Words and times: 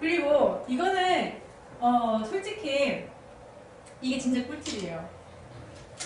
그리고 0.00 0.64
이거는 0.66 1.40
어 1.78 2.22
솔직히 2.24 3.04
이게 4.00 4.18
진짜 4.18 4.46
꿀팁이에요. 4.46 5.08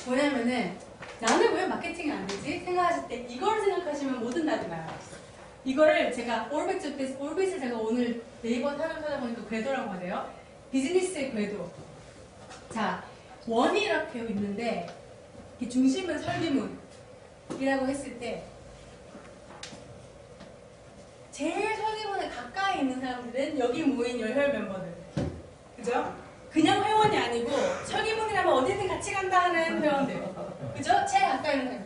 뭐냐면은 0.07 0.77
나는 1.21 1.55
왜 1.55 1.67
마케팅이 1.67 2.11
안 2.11 2.27
되지? 2.27 2.59
생각하실 2.65 3.09
때 3.09 3.27
이걸 3.29 3.61
생각하시면 3.61 4.21
뭐든 4.21 4.45
답이 4.45 4.67
나요. 4.67 4.87
이거를 5.65 6.13
제가 6.13 6.49
올빗 6.51 6.81
때 6.97 7.17
올빗을 7.19 7.61
제가 7.61 7.79
오늘 7.79 8.23
네이버 8.43 8.77
사전 8.77 9.01
찾아보니까 9.01 9.49
궤도라고 9.49 9.91
하네요. 9.93 10.29
비즈니스의 10.73 11.33
궤도. 11.33 11.71
자 12.73 13.05
원이 13.47 13.83
이렇게 13.85 14.19
있는데 14.19 14.89
이렇게 15.61 15.73
중심은 15.73 16.19
설계문이라고 16.19 17.87
했을 17.87 18.19
때 18.19 18.43
제일 21.31 21.77
설계문에 21.77 22.29
있는 22.29 22.44
사람들은 23.55 23.59
여기 23.59 23.83
모인 23.83 24.21
열혈 24.21 24.53
멤버들. 24.53 24.95
그죠? 25.77 26.15
그냥 26.51 26.85
회원이 26.85 27.17
아니고 27.17 27.51
설계문이라면 27.87 28.53
어디든 28.53 28.89
같이 28.89 29.13
간다 29.13 29.45
하는 29.45 29.83
회원들. 29.83 30.23
그죠? 30.77 30.93
제일 31.11 31.29
가까이 31.29 31.59
있는 31.59 31.73
사람. 31.73 31.85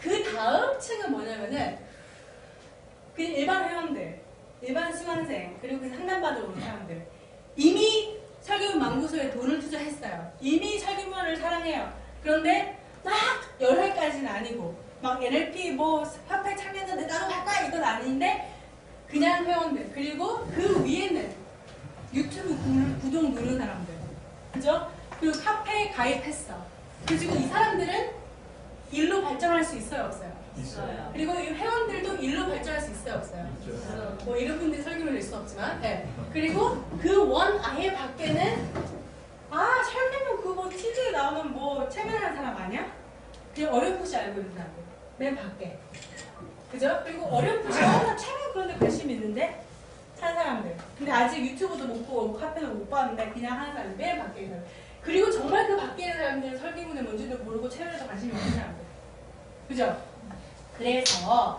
그 0.00 0.34
다음 0.34 0.78
층은 0.78 1.10
뭐냐면은 1.10 1.78
그냥 3.14 3.32
일반 3.32 3.68
회원들, 3.68 4.20
일반 4.62 4.96
수강생, 4.96 5.58
그리고 5.60 5.80
그 5.80 5.88
상담받으러 5.90 6.46
오는 6.46 6.60
사람들. 6.60 7.06
이미 7.56 8.18
설계문 8.40 8.78
망구소에 8.78 9.30
돈을 9.32 9.60
투자했어요. 9.60 10.32
이미 10.40 10.78
설계문을 10.78 11.36
사랑해요. 11.36 11.92
그런데 12.22 12.78
막 13.02 13.14
열혈까지는 13.60 14.26
아니고 14.28 14.74
막 15.02 15.22
NLP 15.22 15.72
뭐 15.72 16.04
화폐 16.28 16.54
참여자 16.56 16.94
내 16.94 17.06
나도 17.06 17.32
할까 17.32 17.66
이건 17.66 17.82
아닌데 17.82 18.59
그냥 19.10 19.44
회원들 19.44 19.90
그리고 19.94 20.46
그 20.54 20.84
위에는 20.84 21.34
유튜브 22.14 22.48
구- 22.56 23.00
구독 23.00 23.32
누른 23.34 23.58
사람들 23.58 23.94
그죠? 24.52 24.90
그리고 25.18 25.38
카페에 25.38 25.90
가입했어 25.90 26.54
그리고 27.06 27.34
이 27.36 27.46
사람들은 27.48 28.10
일로 28.92 29.22
발전할 29.22 29.62
수 29.64 29.76
있어요 29.76 30.04
없어요? 30.04 30.30
있어요. 30.56 31.10
그리고 31.12 31.32
이 31.34 31.46
회원들도 31.48 32.16
일로 32.16 32.46
발전할 32.46 32.80
수 32.80 32.90
있어요 32.90 33.14
없어요? 33.14 33.46
있죠. 33.60 34.16
뭐 34.24 34.36
이런 34.36 34.58
분들이 34.58 34.82
설교를 34.82 35.12
낼 35.14 35.22
수는 35.22 35.38
없지만 35.40 35.80
네. 35.80 36.08
그리고 36.32 36.82
그 37.00 37.22
원 37.24 37.58
아예 37.64 37.92
밖에는 37.94 38.68
아 39.50 39.82
설계문 39.84 40.42
그거 40.42 40.68
TV에 40.68 41.12
나오는 41.12 41.52
뭐 41.52 41.88
체면하는 41.88 42.36
사람 42.36 42.56
아니야? 42.56 42.86
그냥 43.54 43.72
어렴풋이 43.74 44.16
알고 44.16 44.40
있는 44.40 44.52
사람들 44.54 44.82
맨 45.18 45.36
밖에 45.36 45.78
그죠? 46.70 47.00
그리고 47.04 47.26
어렴풋이 47.26 47.78
어나 47.82 48.16
체면 48.16 48.52
그런 48.52 48.68
데 48.68 48.76
관심 48.78 49.10
있는데 49.10 49.62
한 50.20 50.34
사람들 50.34 50.76
근데 50.98 51.10
아직 51.10 51.44
유튜브도 51.44 51.86
못 51.86 52.06
보고 52.06 52.34
카페도 52.34 52.66
못 52.68 52.90
봤는데 52.90 53.30
그냥 53.30 53.58
하는 53.58 53.72
사람들 53.72 53.96
맨 53.96 54.18
밖에 54.18 54.42
있는 54.42 54.56
사람들 54.56 54.74
그리고 55.02 55.30
정말 55.30 55.66
그 55.66 55.76
밖에 55.76 56.02
있는 56.04 56.16
사람들은 56.18 56.58
설계문이 56.58 57.02
뭔지도 57.02 57.38
모르고 57.44 57.68
체면에도 57.68 58.06
관심이 58.06 58.32
없는 58.32 58.50
사람들 58.50 58.84
그죠? 59.68 59.96
그래서 60.76 61.58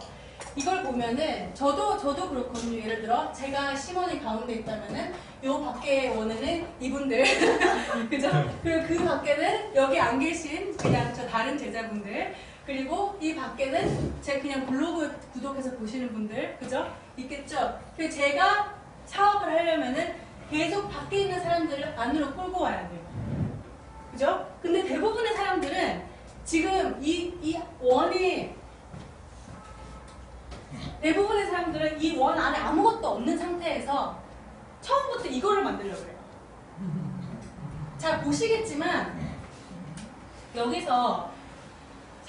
이걸 0.55 0.83
보면은 0.83 1.53
저도 1.53 1.97
저도 1.97 2.29
그렇거든요. 2.29 2.77
예를 2.79 3.01
들어 3.01 3.31
제가 3.31 3.75
심원이 3.75 4.21
가운데 4.21 4.53
있다면은 4.55 5.13
요 5.43 5.61
밖에 5.63 6.09
원에는 6.09 6.67
이분들 6.79 7.23
그죠? 8.09 8.29
그리고 8.61 8.87
그 8.87 9.05
밖에는 9.05 9.75
여기 9.75 9.99
안 9.99 10.19
계신 10.19 10.75
그냥 10.75 11.13
저 11.13 11.25
다른 11.27 11.57
제자분들 11.57 12.35
그리고 12.71 13.17
이 13.19 13.35
밖에는 13.35 14.21
제 14.21 14.39
그냥 14.39 14.65
블로그 14.65 15.13
구독해서 15.33 15.71
보시는 15.71 16.13
분들 16.13 16.57
그죠? 16.57 16.89
있겠죠? 17.17 17.77
그 17.97 18.09
제가 18.09 18.73
사업을 19.05 19.51
하려면은 19.51 20.15
계속 20.49 20.89
밖에 20.89 21.23
있는 21.23 21.37
사람들을 21.41 21.99
안으로 21.99 22.33
끌고 22.33 22.61
와야 22.61 22.87
돼요. 22.87 23.01
그죠? 24.11 24.49
근데 24.61 24.85
대부분의 24.85 25.35
사람들은 25.35 26.03
지금 26.45 26.97
이, 27.03 27.33
이 27.41 27.59
원이 27.81 28.55
대부분의 31.01 31.47
사람들은 31.47 32.01
이 32.01 32.17
원 32.17 32.39
안에 32.39 32.57
아무것도 32.57 33.05
없는 33.05 33.37
상태에서 33.37 34.17
처음부터 34.79 35.27
이거를 35.27 35.61
만들려고 35.65 35.99
그래요. 36.03 36.17
잘 37.97 38.21
보시겠지만 38.23 39.19
여기서 40.55 41.31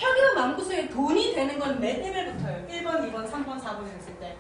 설계원 0.03 0.35
망구소에 0.35 0.89
돈이 0.89 1.33
되는 1.33 1.59
건몇 1.59 1.81
레벨부터예요? 1.81 2.67
1번, 2.67 3.13
2번, 3.13 3.31
3번, 3.31 3.61
4번 3.61 3.89
이랬을 3.89 4.19
때 4.19 4.37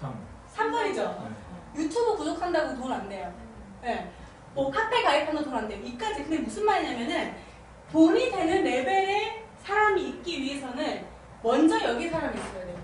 3. 0.00 0.26
3번이죠. 0.54 1.28
유튜브 1.74 2.16
구독한다고 2.16 2.74
돈안 2.76 3.08
내요. 3.08 3.32
예. 3.84 4.10
뭐 4.54 4.70
카페 4.70 5.02
가입한다고 5.02 5.44
돈안 5.44 5.68
내요. 5.68 5.78
이까지. 5.82 6.24
근데 6.24 6.38
무슨 6.38 6.64
말이냐면은 6.64 7.34
돈이 7.92 8.30
되는 8.30 8.64
레벨의 8.64 9.44
사람이 9.62 10.08
있기 10.08 10.40
위해서는 10.40 11.06
먼저 11.42 11.78
여기 11.84 12.08
사람이 12.08 12.38
있어야 12.38 12.64
되고 12.66 12.78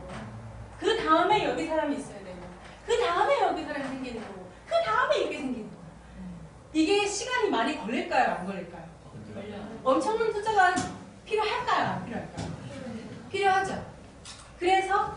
그 0.79 0.97
다음에 0.99 1.45
여기 1.49 1.67
사람이 1.67 1.97
있어야 1.97 2.19
되고 2.19 2.39
그 2.87 2.99
다음에 2.99 3.41
여기 3.41 3.65
사람이 3.65 3.85
생기는 3.87 4.21
거고 4.21 4.47
그 4.67 4.75
다음에 4.85 5.17
이게 5.21 5.39
생기는 5.39 5.71
거예요. 5.71 5.83
이게 6.75 7.07
시간이 7.07 7.49
많이 7.51 7.79
걸릴까요? 7.79 8.37
안 8.37 8.47
걸릴까요? 8.47 8.83
엄청난 9.83 10.33
투자가 10.33 10.75
필요할까요? 11.33 11.89
안 11.89 12.05
필요할까요? 12.05 12.47
필요하죠. 13.31 13.87
그래서 14.59 15.17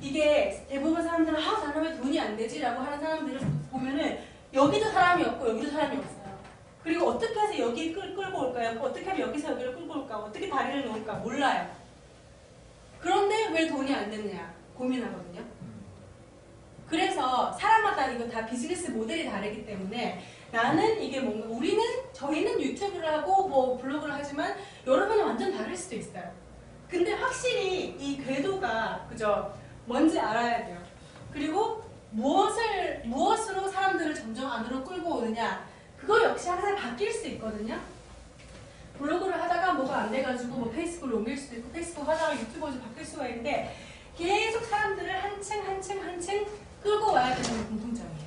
이게 0.00 0.64
대부분 0.68 1.02
사람들은 1.02 1.38
아왜 1.42 1.96
돈이 1.96 2.20
안 2.20 2.36
되지라고 2.36 2.80
하는 2.82 3.00
사람들을 3.00 3.40
보면은 3.70 4.20
여기도 4.52 4.90
사람이 4.90 5.24
없고 5.24 5.48
여기도 5.50 5.70
사람이 5.70 5.96
없어요. 5.96 6.36
그리고 6.82 7.08
어떻게 7.08 7.40
해서 7.40 7.58
여기 7.58 7.92
끌, 7.92 8.14
끌고 8.14 8.48
올까요? 8.48 8.78
어떻게 8.80 9.04
하면 9.08 9.28
여기서 9.28 9.52
여기를 9.52 9.74
끌고 9.74 10.00
올까? 10.00 10.18
어떻게 10.18 10.48
다리를 10.48 10.86
놓을까? 10.86 11.14
몰라요. 11.14 11.68
그런데 13.00 13.48
왜 13.48 13.66
돈이 13.66 13.92
안 13.92 14.10
되느냐 14.10 14.54
고민하거든요. 14.76 15.42
그래서 16.88 17.52
사람마다 17.52 18.12
이거 18.12 18.28
다 18.28 18.46
비즈니스 18.46 18.90
모델이 18.90 19.28
다르기 19.28 19.66
때문에 19.66 20.22
나는 20.52 21.02
이게 21.02 21.20
뭔가 21.20 21.48
우리는 21.48 21.82
저희는 22.12 22.60
유튜브를 22.60 23.06
하고 23.06 23.48
뭐 23.48 23.76
블로그를 23.78 24.14
하지만 24.14 24.54
수도 24.84 24.92
있어요. 25.96 26.30
근데 26.88 27.12
확실히 27.14 27.96
이 27.98 28.22
궤도가 28.22 29.06
그죠 29.08 29.54
뭔지 29.84 30.18
알아야 30.18 30.64
돼요. 30.64 30.78
그리고 31.32 31.84
무엇을 32.10 33.02
무엇으로 33.04 33.68
사람들을 33.68 34.14
점점 34.14 34.50
안으로 34.50 34.84
끌고 34.84 35.16
오느냐 35.16 35.66
그거 35.98 36.22
역시 36.22 36.48
항상 36.48 36.76
바뀔 36.76 37.12
수 37.12 37.26
있거든요. 37.28 37.78
블로그를 38.98 39.40
하다가 39.42 39.74
뭐가 39.74 39.96
안 40.02 40.12
돼가지고 40.12 40.56
뭐 40.56 40.70
페이스북을 40.70 41.16
옮길 41.16 41.36
수도 41.36 41.56
있고 41.56 41.70
페이스북 41.70 42.08
하다가 42.08 42.34
유튜브로 42.34 42.72
바뀔 42.80 43.04
수가 43.04 43.28
있는데 43.28 43.76
계속 44.16 44.64
사람들을 44.64 45.22
한층 45.22 45.66
한층 45.66 46.02
한층 46.02 46.46
끌고 46.82 47.12
와야 47.12 47.34
되는 47.34 47.66
공통점이에요. 47.68 48.26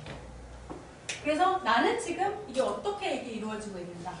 그래서 1.22 1.58
나는 1.58 1.98
지금 1.98 2.44
이게 2.48 2.60
어떻게 2.60 3.16
이게 3.16 3.32
이루어지고 3.32 3.78
있는가. 3.78 4.14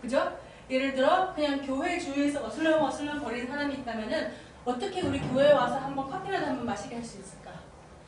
그죠? 0.00 0.38
예를 0.72 0.94
들어 0.94 1.34
그냥 1.34 1.60
교회 1.60 1.98
주위에서 1.98 2.46
어슬렁 2.46 2.82
어슬렁 2.82 3.22
거리는 3.22 3.46
사람이 3.46 3.74
있다면은 3.74 4.32
어떻게 4.64 5.02
우리 5.02 5.20
교회에 5.20 5.52
와서 5.52 5.76
한번 5.76 6.08
커피라도 6.08 6.46
한번 6.46 6.64
마시게 6.66 6.94
할 6.94 7.04
수 7.04 7.18
있을까? 7.20 7.50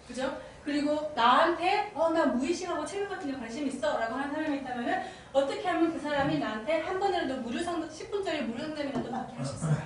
그죠? 0.09 0.39
그리고 0.65 1.13
나한테 1.15 1.93
어 1.95 2.09
나 2.09 2.25
무의식하고 2.27 2.87
체육 2.87 3.09
같은 3.11 3.31
데 3.31 3.39
관심 3.39 3.67
있어 3.67 3.99
라고 3.99 4.15
하는 4.15 4.33
사람이 4.35 4.59
있다면은 4.59 5.03
어떻게 5.33 5.69
하면 5.69 5.93
그 5.93 6.01
사람이 6.01 6.39
나한테 6.39 6.81
한 6.81 6.99
번이라도 6.99 7.43
무료 7.43 7.63
상담 7.63 7.87
10분짜리 7.89 8.43
무료 8.47 8.63
상담이라도 8.65 9.11
받게 9.11 9.35
할 9.37 9.45
수 9.45 9.57
있을까? 9.57 9.83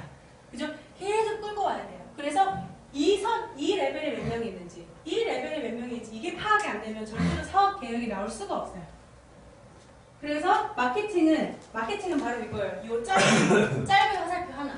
그죠? 0.53 0.69
계속 0.99 1.41
끌고 1.41 1.65
와야 1.65 1.85
돼요. 1.87 2.01
그래서 2.17 2.59
이 2.93 3.19
선, 3.19 3.51
이 3.59 3.77
레벨에 3.77 4.17
몇 4.17 4.29
명이 4.29 4.49
있는지, 4.49 4.87
이 5.05 5.25
레벨에 5.25 5.59
몇 5.69 5.75
명이 5.81 5.95
있는지 5.97 6.17
이게 6.17 6.37
파악이 6.37 6.67
안 6.69 6.81
되면 6.81 7.05
절대로 7.05 7.43
사업 7.45 7.81
계획이 7.81 8.07
나올 8.09 8.29
수가 8.29 8.59
없어요. 8.59 8.83
그래서 10.21 10.73
마케팅은 10.77 11.57
마케팅은 11.73 12.19
바로 12.21 12.41
이거예요. 12.43 12.83
이 12.85 13.05
짧은 13.05 13.85
짧은 13.87 14.17
화살표 14.17 14.53
하나. 14.53 14.75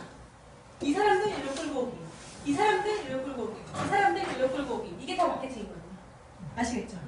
이 0.82 0.92
사람들 0.92 1.28
일로 1.38 1.50
끌고 1.52 1.80
오기. 1.80 1.98
이 2.46 2.52
사람들 2.52 3.04
일로 3.06 3.22
끌고 3.22 3.42
오기. 3.44 3.60
이 3.60 3.88
사람들 3.88 4.22
일로 4.36 4.50
끌고 4.50 4.74
오기. 4.76 4.96
이게 5.00 5.16
다 5.16 5.26
마케팅이거든요. 5.26 5.80
아시겠죠? 6.56 6.98